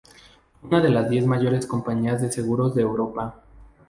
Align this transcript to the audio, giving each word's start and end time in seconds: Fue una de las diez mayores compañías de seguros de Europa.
Fue 0.61 0.67
una 0.69 0.81
de 0.81 0.89
las 0.89 1.11
diez 1.11 1.27
mayores 1.27 1.67
compañías 1.67 2.23
de 2.23 2.31
seguros 2.31 2.73
de 2.73 2.81
Europa. 2.81 3.35